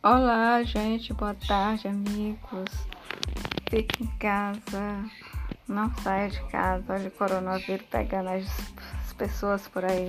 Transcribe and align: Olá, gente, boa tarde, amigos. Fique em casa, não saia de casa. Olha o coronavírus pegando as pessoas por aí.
Olá, 0.00 0.62
gente, 0.62 1.12
boa 1.12 1.34
tarde, 1.34 1.88
amigos. 1.88 2.70
Fique 3.68 4.04
em 4.04 4.06
casa, 4.18 5.04
não 5.66 5.92
saia 5.96 6.30
de 6.30 6.40
casa. 6.50 6.84
Olha 6.94 7.08
o 7.08 7.10
coronavírus 7.10 7.84
pegando 7.90 8.28
as 8.28 9.12
pessoas 9.14 9.66
por 9.66 9.84
aí. 9.84 10.08